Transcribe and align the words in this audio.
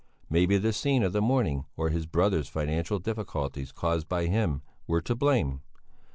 Maybe 0.31 0.57
the 0.57 0.73
scene 0.73 1.03
of 1.03 1.13
the 1.13 1.21
morning 1.21 1.65
or 1.77 1.89
his 1.89 2.07
brother's 2.07 2.47
financial 2.49 2.97
difficulties 2.97 3.71
caused 3.71 4.09
by 4.09 4.25
him 4.25 4.63
were 4.87 5.01
to 5.01 5.13
blame? 5.13 5.61